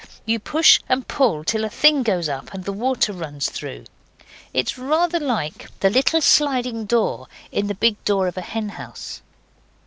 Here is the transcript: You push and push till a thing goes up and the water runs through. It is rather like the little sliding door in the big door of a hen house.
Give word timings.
You 0.25 0.39
push 0.39 0.79
and 0.89 1.07
push 1.07 1.45
till 1.45 1.63
a 1.63 1.69
thing 1.69 2.01
goes 2.01 2.27
up 2.27 2.51
and 2.55 2.63
the 2.65 2.73
water 2.73 3.13
runs 3.13 3.51
through. 3.51 3.85
It 4.51 4.71
is 4.71 4.77
rather 4.79 5.19
like 5.19 5.69
the 5.79 5.91
little 5.91 6.21
sliding 6.21 6.85
door 6.85 7.27
in 7.51 7.67
the 7.67 7.75
big 7.75 8.03
door 8.03 8.27
of 8.27 8.35
a 8.35 8.41
hen 8.41 8.69
house. 8.69 9.21